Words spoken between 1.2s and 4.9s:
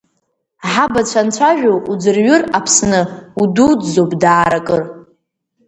анцәажәо уӡырҩыр, Аԥсны, удуӡӡоуп даара кыр.